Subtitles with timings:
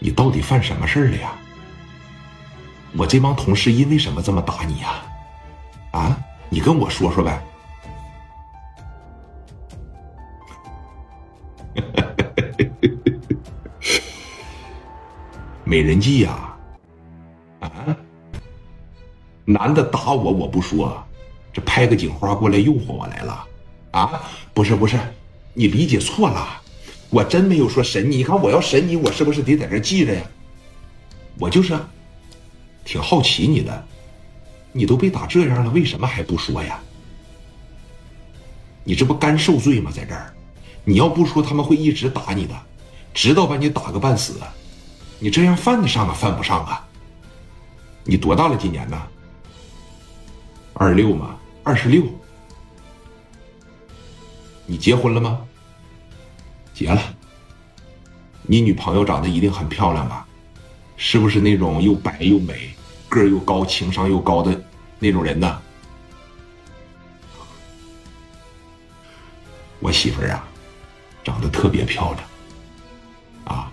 [0.00, 1.32] 你到底犯什么事儿了呀？
[2.96, 4.94] 我这帮同事因为什么这么打你呀？
[5.92, 7.40] 啊，你跟我说说呗。
[15.62, 16.56] 美人计呀，
[17.60, 17.70] 啊，
[19.44, 21.00] 男的打我我不说，
[21.52, 23.46] 这拍个警花过来诱惑我来了，
[23.92, 24.20] 啊，
[24.52, 24.98] 不是不是，
[25.54, 26.60] 你理解错了，
[27.10, 30.22] 我真没有说审你，你看我要审你，我是不是得在这记着呀？
[31.38, 31.78] 我就是
[32.84, 33.86] 挺好奇你的，
[34.72, 36.80] 你都被打这样了，为什么还不说呀？
[38.84, 39.90] 你这不干受罪吗？
[39.92, 40.32] 在这儿，
[40.84, 42.54] 你要不说，他们会一直打你的，
[43.12, 44.34] 直到把你打个半死。
[45.18, 46.14] 你这样犯得上啊？
[46.14, 46.86] 犯不上啊？
[48.04, 48.56] 你多大了？
[48.56, 49.02] 今年呢？
[50.74, 51.36] 二十六吗？
[51.62, 52.04] 二十六。
[54.64, 55.44] 你结婚了吗？
[56.80, 57.14] 结了。
[58.40, 60.26] 你女朋友长得一定很漂亮吧？
[60.96, 62.74] 是不是那种又白又美、
[63.06, 64.58] 个儿又高、情商又高的
[64.98, 65.60] 那种人呢？
[69.78, 70.48] 我媳妇儿啊，
[71.22, 72.24] 长得特别漂亮。
[73.44, 73.70] 啊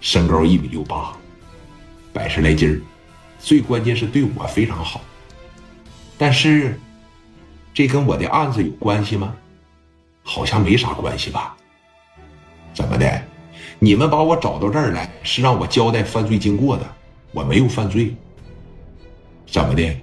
[0.00, 1.16] 身高一米六八，
[2.12, 2.82] 百十来斤儿，
[3.38, 5.00] 最关键是对我非常好。
[6.18, 6.76] 但是，
[7.72, 9.32] 这跟我的案子有关系吗？
[10.24, 11.56] 好像没啥关系吧？
[12.74, 13.22] 怎么的？
[13.78, 16.84] 你们把我找到这儿来是让我交代犯罪经过的，
[17.32, 18.14] 我没有犯罪。
[19.46, 19.96] 怎么的？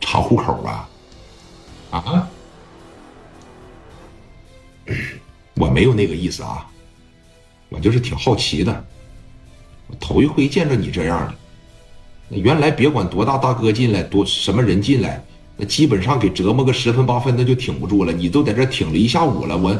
[0.00, 0.88] 查户口啊？
[1.90, 2.28] 啊？
[5.54, 6.68] 我没有那个意思啊。
[7.68, 8.84] 我就是挺好奇的，
[9.88, 11.34] 我头一回见着你这样的。
[12.28, 15.24] 那原来别管多大大哥进来，多什么人进来，
[15.56, 18.12] 那基本上给折磨个十分八分，那就挺不住了。
[18.12, 19.76] 你都在这挺了一下午了，我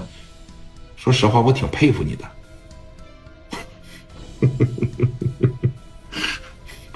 [0.96, 2.30] 说实话，我挺佩服你的，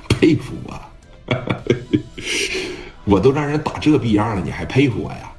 [0.08, 0.90] 佩服啊！
[3.04, 5.32] 我都让人打这逼样了，你还佩服我呀？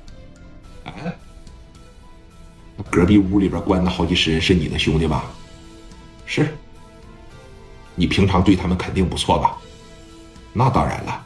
[0.85, 0.93] 啊？
[2.89, 5.25] 隔壁屋里边关的好几十人，是你的兄弟吧？
[6.25, 6.55] 是，
[7.95, 9.57] 你平常对他们肯定不错吧？
[10.53, 11.25] 那当然了。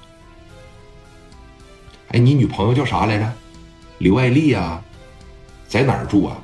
[2.09, 3.32] 哎，你女朋友叫啥来着？
[4.00, 4.84] 刘爱丽啊，
[5.68, 6.42] 在哪儿住啊？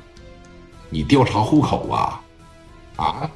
[0.92, 2.20] 你调查户口啊？
[2.96, 3.30] 啊？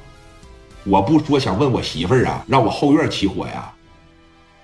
[0.83, 3.73] 我不说，想问我媳妇儿啊，让我后院起火呀？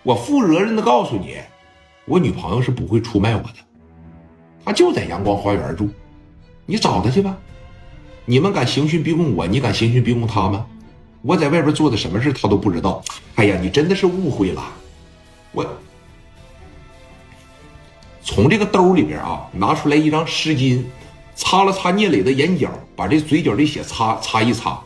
[0.03, 1.37] 我负责任的告诉你，
[2.05, 3.55] 我女朋友是不会出卖我的，
[4.63, 5.89] 她就在阳光花园住，
[6.67, 7.35] 你找她去吧。
[8.25, 9.47] 你们敢刑讯逼供我？
[9.47, 10.63] 你敢刑讯逼供她吗？
[11.23, 13.03] 我在外边做的什么事她都不知道。
[13.35, 14.63] 哎呀，你真的是误会了。
[15.51, 15.65] 我
[18.21, 20.83] 从这个兜里边啊拿出来一张湿巾，
[21.35, 24.79] 擦了擦聂磊的眼角，把这嘴角的血擦擦一擦。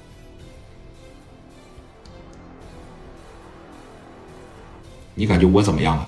[5.14, 6.08] 你感觉我怎么样啊？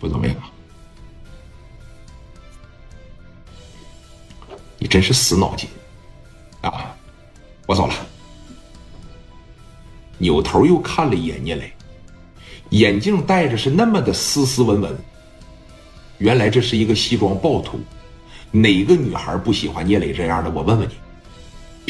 [0.00, 0.36] 不怎么样。
[4.78, 5.68] 你真是死脑筋，
[6.60, 6.94] 啊！
[7.66, 7.94] 我走了。
[10.18, 11.72] 扭头又看了一眼聂磊，
[12.70, 14.94] 眼镜戴着是那么的斯斯文文。
[16.18, 17.80] 原来这是一个西装暴徒。
[18.56, 20.48] 哪个女孩不喜欢聂磊这样的？
[20.48, 20.94] 我问问你，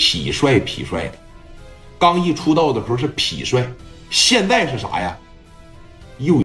[0.01, 1.19] 痞帅痞帅的，
[1.99, 3.71] 刚一出道的时候是痞帅，
[4.09, 5.15] 现在是啥呀？
[6.17, 6.43] 又。